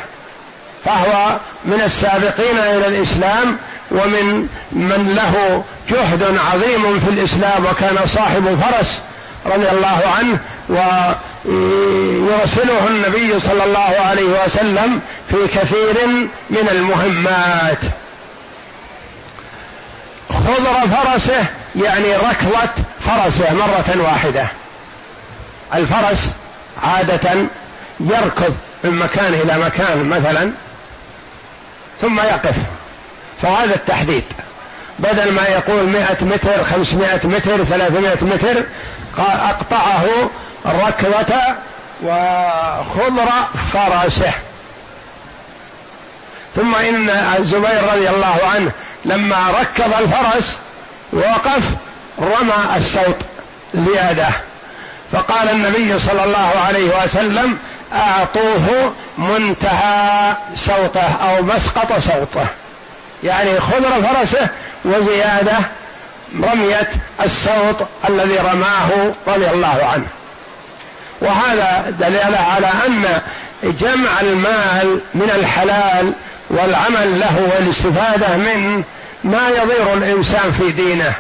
فهو 0.86 1.38
من 1.66 1.82
السابقين 1.82 2.58
إلى 2.58 2.88
الإسلام 2.88 3.58
ومن 3.92 4.48
من 4.72 5.13
له 5.16 5.63
جهد 5.90 6.24
عظيم 6.24 7.00
في 7.00 7.10
الإسلام 7.10 7.66
وكان 7.66 7.98
صاحب 8.16 8.60
فرس 8.62 9.02
رضي 9.46 9.70
الله 9.70 10.04
عنه 10.18 10.40
ويرسله 11.46 12.88
النبي 12.88 13.40
صلى 13.40 13.63
الله 13.63 13.96
عليه 14.10 14.44
وسلم 14.46 15.02
في 15.29 15.48
كثير 15.48 16.07
من 16.50 16.70
المهمات. 16.72 17.79
خضر 20.29 20.88
فرسه 20.88 21.46
يعني 21.75 22.16
ركضة 22.16 22.74
فرسه 23.05 23.53
مرة 23.53 24.03
واحدة. 24.03 24.48
الفرس 25.75 26.34
عادة 26.84 27.46
يركض 28.00 28.55
من 28.84 29.00
مكان 29.00 29.34
إلى 29.34 29.57
مكان 29.57 30.10
مثلا 30.10 30.51
ثم 32.03 32.20
يقف. 32.20 32.55
فهذا 33.42 33.75
التحديد. 33.75 34.24
بدل 35.00 35.31
ما 35.31 35.48
يقول 35.48 35.83
مئة 35.83 36.25
متر 36.25 36.63
خمسمائة 36.63 37.27
متر 37.27 37.63
ثلاثمائة 37.63 38.24
متر 38.24 38.63
أقطعه 39.20 40.05
ركضة 40.66 41.35
وخضر 42.03 43.29
فرسه 43.74 44.31
ثم 46.55 46.75
إن 46.75 47.09
الزبير 47.09 47.83
رضي 47.94 48.09
الله 48.09 48.37
عنه 48.55 48.72
لما 49.05 49.51
ركب 49.61 49.94
الفرس 50.00 50.57
وقف 51.13 51.63
رمى 52.20 52.77
الصوت 52.77 53.18
زيادة. 53.74 54.27
فقال 55.11 55.50
النبي 55.50 56.00
صلى 56.00 56.24
الله 56.24 56.51
عليه 56.68 57.03
وسلم 57.03 57.57
أعطوه 57.94 58.94
منتهى 59.18 60.36
صوته 60.56 61.12
أو 61.12 61.44
مسقط 61.44 62.00
صوته. 62.00 62.46
يعني 63.24 63.60
خضر 63.60 64.14
فرسه 64.14 64.48
وزيادة 64.86 65.58
رمية 66.36 66.90
الصوت 67.25 67.88
الذي 68.10 68.38
رماه 68.38 68.90
رضي 69.27 69.48
الله 69.50 69.90
عنه. 69.94 70.06
وهذا 71.22 71.94
دليل 72.00 72.36
على 72.36 72.68
أن 72.88 73.22
جمع 73.64 74.22
المال 74.22 75.00
من 75.14 75.32
الحلال 75.36 76.14
والعمل 76.50 77.20
له 77.20 77.50
والاستفادة 77.56 78.38
منه 78.38 78.84
ما 79.24 79.50
يضير 79.50 79.94
الإنسان 79.94 80.51
في 80.51 80.72
دينه. 80.72 81.14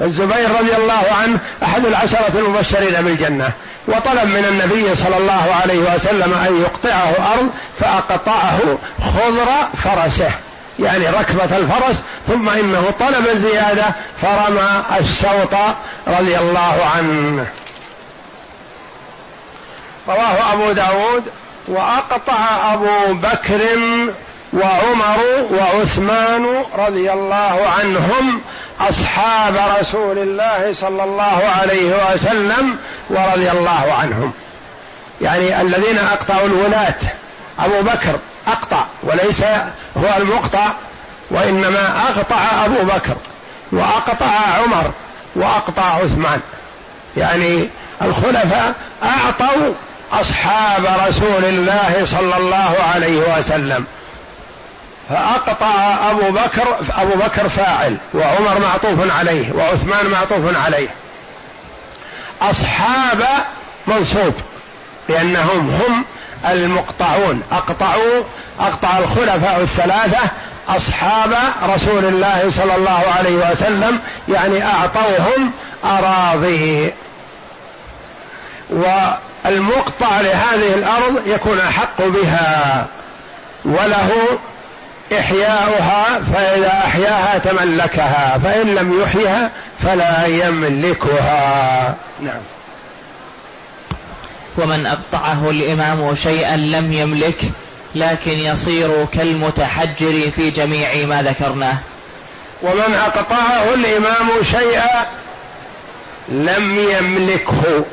الزبير 0.00 0.50
رضي 0.50 0.76
الله 0.76 1.06
عنه 1.22 1.38
أحد 1.62 1.86
العشرة 1.86 2.32
المبشرين 2.34 3.02
بالجنة. 3.02 3.50
وطلب 3.88 4.28
من 4.28 4.44
النبي 4.48 4.94
صلى 4.94 5.16
الله 5.16 5.54
عليه 5.62 5.94
وسلم 5.94 6.34
أن 6.34 6.60
يقطعه 6.62 7.34
أرض 7.34 7.50
فأقطعه 7.80 8.78
خضر 9.00 9.46
فرسه. 9.84 10.30
يعني 10.78 11.08
ركبة 11.08 11.56
الفرس 11.56 12.02
ثم 12.28 12.48
إنه 12.48 12.92
طلب 13.00 13.26
الزيادة 13.26 13.84
فرمى 14.22 14.82
الشوط 15.00 15.54
رضي 16.08 16.38
الله 16.38 16.90
عنه. 16.96 17.46
رواه 20.08 20.52
أبو 20.52 20.72
داود 20.72 21.22
وأقطع 21.68 22.72
أبو 22.74 23.12
بكر 23.12 23.60
وعمر 24.52 25.18
وعثمان 25.50 26.64
رضي 26.78 27.12
الله 27.12 27.68
عنهم 27.78 28.40
أصحاب 28.80 29.54
رسول 29.80 30.18
الله 30.18 30.72
صلى 30.72 31.04
الله 31.04 31.42
عليه 31.60 32.12
وسلم 32.12 32.76
ورضي 33.10 33.50
الله 33.50 33.94
عنهم. 34.00 34.32
يعني 35.20 35.60
الذين 35.60 35.98
أقطعوا 35.98 36.46
الولاة 36.46 36.94
أبو 37.58 37.82
بكر 37.82 38.18
أقطع 38.46 38.84
وليس 39.02 39.42
هو 39.96 40.16
المقطع 40.16 40.66
وإنما 41.30 42.02
أقطع 42.08 42.64
أبو 42.64 42.84
بكر 42.84 43.16
وأقطع 43.72 44.30
عمر 44.62 44.92
وأقطع 45.36 45.82
عثمان. 45.82 46.40
يعني 47.16 47.68
الخلفاء 48.02 48.74
أعطوا 49.02 49.72
أصحاب 50.12 50.86
رسول 51.08 51.44
الله 51.44 52.06
صلى 52.10 52.36
الله 52.36 52.76
عليه 52.94 53.38
وسلم. 53.38 53.84
فأقطع 55.10 55.96
أبو 56.10 56.30
بكر 56.30 56.76
أبو 56.90 57.18
بكر 57.18 57.48
فاعل 57.48 57.96
وعمر 58.14 58.58
معطوف 58.60 59.16
عليه 59.18 59.52
وعثمان 59.52 60.06
معطوف 60.06 60.66
عليه. 60.66 60.88
أصحاب 62.42 63.24
منصوب 63.86 64.34
لأنهم 65.08 65.70
هم 65.70 66.04
المقطعون. 66.50 67.42
أقطعوا 67.52 68.22
أقطع 68.60 68.98
الخلفاء 68.98 69.60
الثلاثة 69.60 70.28
أصحاب 70.68 71.32
رسول 71.62 72.04
الله 72.04 72.50
صلى 72.50 72.76
الله 72.76 73.02
عليه 73.18 73.50
وسلم 73.50 73.98
يعني 74.28 74.64
أعطوهم 74.64 75.52
أراضي. 75.84 76.92
والمقطع 78.70 80.20
لهذه 80.20 80.74
الأرض 80.74 81.26
يكون 81.26 81.60
أحق 81.60 82.02
بها 82.02 82.86
وله 83.64 84.10
إحياؤها 85.12 86.20
فإذا 86.34 86.82
أحياها 86.86 87.38
تملكها 87.38 88.38
فإن 88.44 88.74
لم 88.74 89.00
يحيها 89.02 89.50
فلا 89.82 90.26
يملكها. 90.26 91.94
نعم. 92.20 92.40
ومن 94.58 94.86
أقطعه 94.86 95.50
الإمام 95.50 96.14
شيئا 96.14 96.56
لم 96.56 96.92
يملك 96.92 97.42
لكن 97.94 98.38
يصير 98.38 99.06
كالمتحجر 99.12 100.30
في 100.36 100.50
جميع 100.50 101.06
ما 101.06 101.22
ذكرناه. 101.22 101.76
ومن 102.62 102.94
أقطعه 102.94 103.74
الإمام 103.74 104.28
شيئا 104.42 105.06
لم 106.28 106.78
يملكه. 106.90 107.84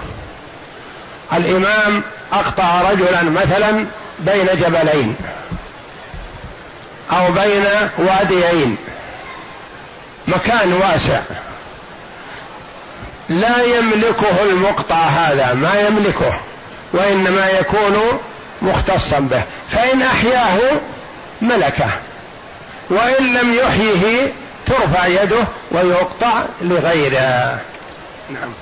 الإمام 1.34 2.04
أقطع 2.34 2.82
رجلا 2.91 3.23
مثلا 3.23 3.86
بين 4.19 4.47
جبلين. 4.62 5.15
أو 7.12 7.32
بين 7.32 7.66
واديين. 7.98 8.78
مكان 10.28 10.74
واسع. 10.74 11.22
لا 13.30 13.63
يملكه 13.63 14.44
المقطع 14.44 14.96
هذا 14.96 15.54
ما 15.54 15.80
يملكه 15.80 16.39
وإنما 16.94 17.50
يكون 17.50 18.20
مختصا 18.62 19.20
به. 19.20 19.44
فإن 19.70 20.02
أحياه 20.02 20.60
ملكه 21.42 21.89
وإن 22.89 23.34
لم 23.34 23.54
يحيه 23.54 24.34
ترفع 24.66 25.06
يده 25.08 25.48
ويقطع 25.72 26.44
لغيره. 26.62 27.60
نعم. 28.30 28.54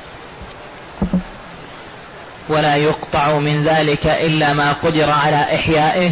ولا 2.49 2.75
يقطع 2.75 3.33
من 3.33 3.63
ذلك 3.63 4.05
إلا 4.05 4.53
ما 4.53 4.73
قدر 4.73 5.11
على 5.11 5.35
إحيائه 5.55 6.11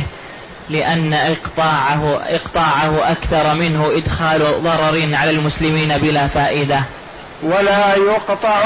لأن 0.69 1.13
إقطاعه 1.13 2.21
إقطاعه 2.29 3.11
أكثر 3.11 3.53
منه 3.53 3.91
إدخال 3.95 4.63
ضرر 4.63 5.09
على 5.13 5.29
المسلمين 5.29 5.97
بلا 5.97 6.27
فائدة. 6.27 6.83
ولا 7.43 7.95
يقطع 7.95 8.63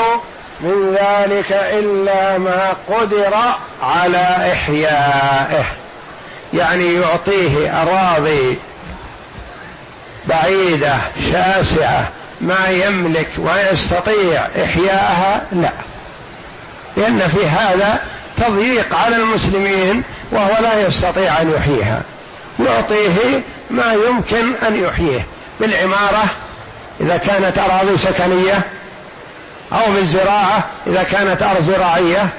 من 0.62 0.92
ذلك 0.92 1.52
إلا 1.52 2.38
ما 2.38 2.74
قدر 2.90 3.36
على 3.82 4.54
إحيائه. 4.54 5.66
يعني 6.54 6.94
يعطيه 6.94 7.82
أراضي 7.82 8.58
بعيدة 10.26 10.96
شاسعة 11.32 12.10
ما 12.42 12.68
يملك 12.70 13.30
ويستطيع 13.38 14.48
إحياءها 14.64 15.42
لا. 15.52 15.72
لأن 16.98 17.28
في 17.28 17.48
هذا 17.48 18.00
تضييق 18.38 18.96
على 18.96 19.16
المسلمين 19.16 20.04
وهو 20.32 20.62
لا 20.62 20.88
يستطيع 20.88 21.42
أن 21.42 21.52
يحييها. 21.52 22.02
يعطيه 22.60 23.42
ما 23.70 23.94
يمكن 23.94 24.56
أن 24.68 24.84
يحييه. 24.84 25.26
بالعمارة 25.60 26.26
إذا 27.02 27.18
كانت 27.18 27.58
أراضي 27.58 27.98
سكنية 27.98 28.62
أو 29.74 29.92
بالزراعة 29.92 30.64
إذا 30.88 31.04
كانت 31.04 31.42
أرض 31.44 31.62
زراعية 31.62 32.30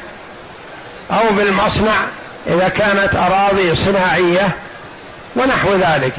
أو 1.10 1.34
بالمصنع 1.36 1.96
إذا 2.46 2.68
كانت 2.68 3.16
أراضي 3.16 3.74
صناعية 3.74 4.50
ونحو 5.36 5.74
ذلك. 5.74 6.12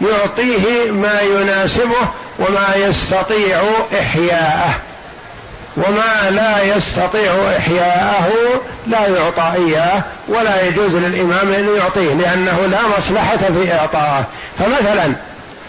يعطيه 0.00 0.90
ما 0.90 1.20
يناسبه 1.20 2.08
وما 2.38 2.74
يستطيع 2.76 3.62
إحياءه. 4.00 4.80
وما 5.78 6.30
لا 6.30 6.76
يستطيع 6.76 7.32
إحياءه 7.56 8.30
لا 8.86 9.06
يعطى 9.06 9.52
إياه 9.54 10.02
ولا 10.28 10.62
يجوز 10.62 10.94
للإمام 10.94 11.52
أن 11.52 11.76
يعطيه 11.76 12.14
لأنه 12.14 12.66
لا 12.66 12.78
مصلحة 12.98 13.36
في 13.36 13.74
إعطائه. 13.74 14.24
فمثلا 14.58 15.12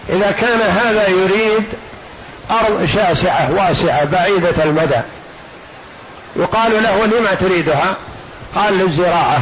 إذا 0.09 0.31
كان 0.31 0.61
هذا 0.61 1.07
يريد 1.07 1.63
أرض 2.51 2.85
شاسعة 2.85 3.51
واسعة 3.51 4.05
بعيدة 4.05 4.63
المدى 4.63 4.99
يقال 6.35 6.83
له 6.83 7.05
لما 7.05 7.33
تريدها؟ 7.33 7.95
قال 8.55 8.77
للزراعة. 8.77 9.39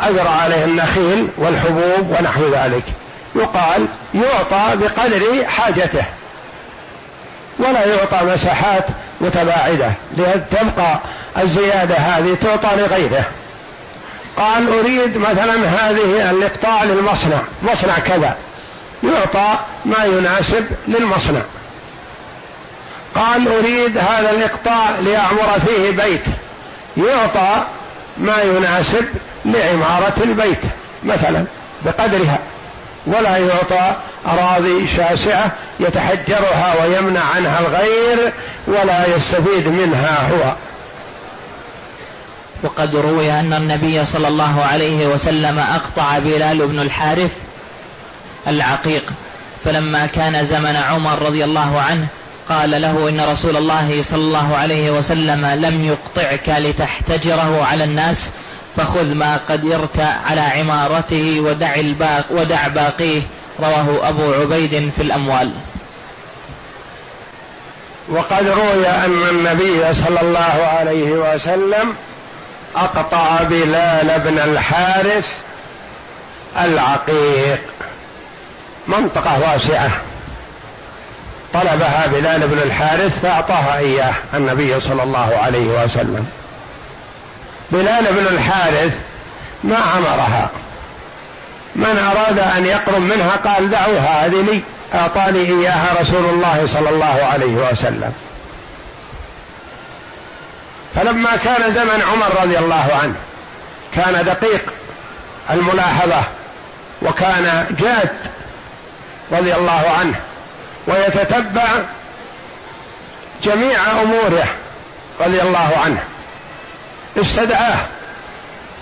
أزرع 0.00 0.30
عليه 0.30 0.64
النخيل 0.64 1.28
والحبوب 1.38 2.16
ونحو 2.18 2.42
ذلك. 2.54 2.84
يقال 3.34 3.86
يعطى 4.14 4.76
بقدر 4.76 5.46
حاجته 5.46 6.04
ولا 7.58 7.86
يعطى 7.86 8.24
مساحات 8.24 8.84
متباعدة 9.20 9.92
لتبقى 10.16 11.00
الزيادة 11.38 11.96
هذه 11.96 12.36
تعطى 12.40 12.76
لغيره. 12.76 13.24
قال 14.36 14.78
أريد 14.78 15.18
مثلا 15.18 15.54
هذه 15.54 16.30
الإقطاع 16.30 16.84
للمصنع 16.84 17.38
مصنع 17.62 17.98
كذا 17.98 18.36
يعطى 19.04 19.58
ما 19.84 20.04
يناسب 20.04 20.66
للمصنع. 20.88 21.42
قال 23.14 23.48
أريد 23.48 23.98
هذا 23.98 24.30
الإقطاع 24.30 24.98
ليعمر 25.00 25.60
فيه 25.66 25.90
بيت 25.90 26.24
يعطى 26.96 27.64
ما 28.18 28.42
يناسب 28.42 29.04
لعمارة 29.44 30.12
البيت 30.22 30.60
مثلا 31.04 31.44
بقدرها 31.84 32.38
ولا 33.06 33.36
يعطى 33.36 33.96
أراضي 34.26 34.86
شاسعة 34.86 35.52
يتحجرها 35.80 36.74
ويمنع 36.82 37.20
عنها 37.20 37.60
الغير 37.60 38.32
ولا 38.66 39.16
يستفيد 39.16 39.68
منها 39.68 40.30
هو. 40.30 40.54
وقد 42.62 42.96
روي 42.96 43.32
أن 43.32 43.52
النبي 43.52 44.04
صلى 44.04 44.28
الله 44.28 44.64
عليه 44.64 45.06
وسلم 45.06 45.58
أقطع 45.58 46.18
بلال 46.18 46.66
بن 46.66 46.80
الحارث 46.80 47.30
العقيق 48.48 49.12
فلما 49.64 50.06
كان 50.06 50.44
زمن 50.44 50.76
عمر 50.76 51.22
رضي 51.22 51.44
الله 51.44 51.80
عنه 51.80 52.06
قال 52.48 52.70
له 52.70 53.08
إن 53.08 53.20
رسول 53.20 53.56
الله 53.56 54.02
صلى 54.02 54.20
الله 54.20 54.56
عليه 54.56 54.90
وسلم 54.90 55.46
لم 55.46 55.84
يقطعك 55.84 56.48
لتحتجره 56.48 57.66
على 57.70 57.84
الناس 57.84 58.30
فخذ 58.76 59.14
ما 59.14 59.40
قدرت 59.48 60.00
على 60.00 60.40
عمارته 60.40 61.40
ودع, 61.40 61.74
الباق 61.74 62.24
ودع 62.30 62.68
باقيه. 62.68 63.22
رواه 63.60 64.08
أبو 64.08 64.32
عبيد 64.32 64.92
في 64.96 65.02
الأموال. 65.02 65.52
وقد 68.08 68.48
روي 68.48 68.86
أن 68.88 69.22
النبي 69.30 69.94
صلى 69.94 70.20
الله 70.20 70.68
عليه 70.78 71.10
وسلم 71.10 71.94
أقطع 72.76 73.42
بلال 73.42 74.20
بن 74.20 74.38
الحارث 74.38 75.38
العقيق. 76.56 77.60
منطقة 78.88 79.50
واسعة. 79.50 79.90
طلبها 81.54 82.06
بلال 82.06 82.48
بن 82.48 82.58
الحارث 82.58 83.20
فأعطاها 83.20 83.78
إياه 83.78 84.14
النبي 84.34 84.80
صلى 84.80 85.02
الله 85.02 85.38
عليه 85.42 85.84
وسلم. 85.84 86.26
بلال 87.70 88.04
بن 88.04 88.26
الحارث 88.36 88.98
ما 89.64 89.76
عمرها 89.76 90.50
من 91.76 91.98
أراد 91.98 92.38
أن 92.38 92.66
يقرب 92.66 93.00
منها 93.00 93.36
قال 93.36 93.70
دعوها 93.70 94.26
هذه 94.26 94.42
لي 94.42 94.62
أعطاني 94.94 95.38
إياها 95.38 96.00
رسول 96.00 96.24
الله 96.24 96.66
صلى 96.66 96.88
الله 96.88 97.28
عليه 97.32 97.70
وسلم. 97.70 98.12
فلما 100.94 101.36
كان 101.44 101.72
زمن 101.72 102.02
عمر 102.12 102.42
رضي 102.42 102.58
الله 102.58 102.90
عنه 103.02 103.14
كان 103.94 104.24
دقيق 104.24 104.62
الملاحظة 105.50 106.22
وكان 107.02 107.76
جاد 107.80 108.10
رضي 109.32 109.54
الله 109.54 109.90
عنه 109.98 110.20
ويتتبع 110.86 111.68
جميع 113.42 113.90
أموره 114.02 114.46
رضي 115.20 115.42
الله 115.42 115.78
عنه 115.84 116.02
استدعاه. 117.20 117.78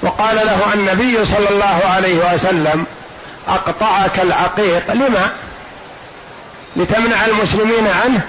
وقال 0.02 0.36
له 0.36 0.74
النبي 0.74 1.24
صلى 1.24 1.50
الله 1.50 1.80
عليه 1.94 2.34
وسلم 2.34 2.86
أقطعك 3.48 4.20
العقيق. 4.20 4.92
لما؟ 4.92 5.30
لتمنع 6.76 7.26
المسلمين 7.26 7.86
عنه؟ 7.86 8.20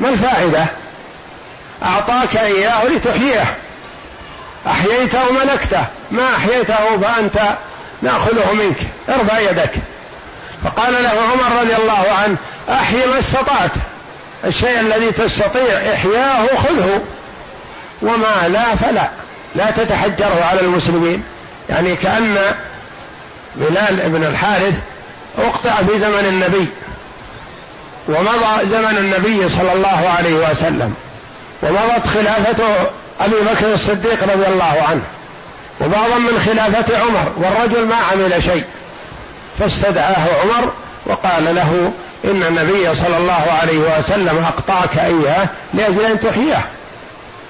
ما 0.00 0.08
الفائدة؟ 0.08 0.66
أعطاك 1.82 2.36
إياه 2.36 2.84
لتحييه. 2.84 3.54
أحييته 4.66 5.32
ملكته. 5.32 5.84
ما 6.10 6.34
أحييته 6.36 6.98
فأنت 7.02 7.40
نأخذه 8.02 8.52
منك. 8.52 8.76
ارفع 9.08 9.38
يدك. 9.38 9.72
فقال 10.64 11.02
له 11.02 11.10
عمر 11.32 11.60
رضي 11.60 11.76
الله 11.76 12.12
عنه 12.22 12.36
أحي 12.70 13.06
ما 13.06 13.18
استطعت. 13.18 13.70
الشيء 14.44 14.80
الذي 14.80 15.12
تستطيع 15.12 15.94
إحياه 15.94 16.46
خذه 16.46 17.02
وما 18.02 18.48
لا 18.48 18.76
فلا. 18.76 19.08
لا 19.54 19.70
تتحجره 19.70 20.44
على 20.50 20.60
المسلمين. 20.60 21.22
يعني 21.68 21.96
كأن 21.96 22.36
بلال 23.56 24.10
بن 24.10 24.24
الحارث 24.24 24.74
أقطع 25.38 25.76
في 25.76 25.98
زمن 25.98 26.24
النبي 26.28 26.68
ومضى 28.08 28.66
زمن 28.66 28.98
النبي 28.98 29.48
صلى 29.48 29.72
الله 29.72 30.14
عليه 30.18 30.34
وسلم 30.34 30.94
ومضت 31.62 32.06
خلافة 32.06 32.64
أبي 33.20 33.34
بكر 33.52 33.74
الصديق 33.74 34.22
رضي 34.22 34.46
الله 34.46 34.84
عنه 34.88 35.02
وبعضا 35.80 36.18
من 36.18 36.40
خلافة 36.46 36.98
عمر 36.98 37.32
والرجل 37.36 37.86
ما 37.86 37.96
عمل 37.96 38.42
شيء. 38.42 38.64
فاستدعاه 39.58 40.26
عمر 40.42 40.72
وقال 41.06 41.54
له 41.54 41.92
إن 42.24 42.42
النبي 42.42 42.94
صلى 42.94 43.16
الله 43.16 43.58
عليه 43.62 43.78
وسلم 43.78 44.44
أقطعك 44.44 44.98
إياه 44.98 45.48
لأجل 45.74 46.00
أن 46.04 46.20
تحياه. 46.20 46.62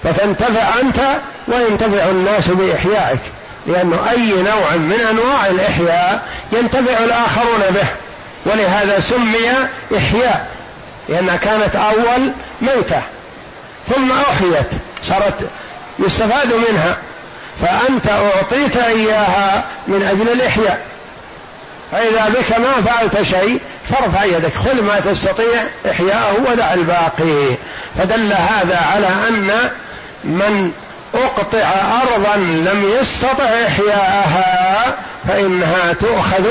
فتنتفع 0.04 0.80
أنت 0.80 1.00
وينتفع 1.48 2.10
الناس 2.10 2.48
بإحيائك 2.48 3.20
لأنه 3.66 4.10
أي 4.10 4.42
نوع 4.42 4.76
من 4.76 5.00
أنواع 5.10 5.46
الإحياء 5.46 6.26
ينتفع 6.52 7.04
الآخرون 7.04 7.60
به 7.70 7.86
ولهذا 8.46 9.00
سمي 9.00 9.50
إحياء 9.96 10.48
لأنها 11.08 11.36
كانت 11.36 11.76
أول 11.76 12.32
ميتة 12.60 13.02
ثم 13.94 14.12
أحيت 14.12 14.68
صارت 15.02 15.48
يستفاد 15.98 16.52
منها 16.54 16.96
فأنت 17.62 18.08
أعطيت 18.08 18.76
إياها 18.76 19.64
من 19.86 20.02
أجل 20.02 20.28
الإحياء. 20.32 20.80
فإذا 21.92 22.28
بك 22.28 22.58
ما 22.58 22.82
فعلت 22.82 23.22
شيء 23.22 23.60
فارفع 23.90 24.24
يدك 24.24 24.54
خذ 24.54 24.82
ما 24.82 25.00
تستطيع 25.00 25.66
إحياءه 25.90 26.36
ودع 26.50 26.74
الباقي. 26.74 27.56
فدل 27.98 28.32
هذا 28.32 28.80
على 28.94 29.06
أن 29.06 29.70
من 30.24 30.72
أقطع 31.14 31.72
أرضا 32.02 32.36
لم 32.36 32.92
يستطع 33.00 33.44
إحياءها 33.44 34.96
فإنها 35.28 35.92
تؤخذ 35.92 36.44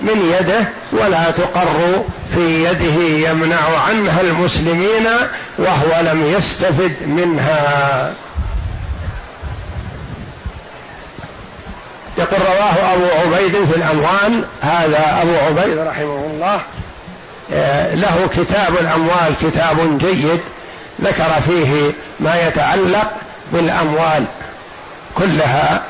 من 0.00 0.36
يده 0.40 0.68
ولا 0.92 1.30
تقر 1.30 2.04
في 2.34 2.64
يده 2.64 3.28
يمنع 3.30 3.78
عنها 3.88 4.20
المسلمين 4.20 5.06
وهو 5.58 6.00
لم 6.02 6.24
يستفد 6.24 6.96
منها. 7.06 8.12
يقول 12.18 12.40
رواه 12.40 12.94
أبو 12.94 13.34
عبيد 13.34 13.52
في 13.52 13.76
الأموال 13.76 14.44
هذا 14.62 15.18
أبو 15.22 15.36
عبيد 15.36 15.78
رحمه 15.78 16.26
الله 16.30 16.60
آه، 17.52 17.94
له 17.94 18.28
كتاب 18.32 18.76
الأموال 18.80 19.34
كتاب 19.42 19.98
جيد 19.98 20.40
ذكر 21.02 21.40
فيه 21.46 21.92
ما 22.20 22.48
يتعلق 22.48 23.12
بالأموال 23.52 24.24
كلها 25.14 25.82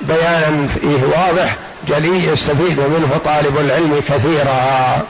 بيانا 0.00 0.66
فيه 0.66 1.02
واضح 1.04 1.56
جلي 1.88 2.26
يستفيد 2.26 2.80
منه 2.80 3.20
طالب 3.24 3.58
العلم 3.58 4.00
كثيرا. 4.08 5.02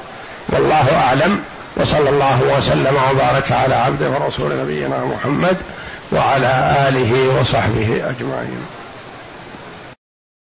والله 0.48 0.96
أعلم. 1.06 1.40
وصلى 1.76 2.10
الله 2.10 2.42
وسلم 2.58 2.96
وبارك 3.10 3.52
على 3.52 3.74
عبده 3.74 4.10
ورسول 4.10 4.58
نبينا 4.62 5.04
محمد 5.04 5.56
وعلى 6.12 6.74
آله 6.88 7.40
وصحبه 7.40 8.02
أجمعين. 8.10 8.81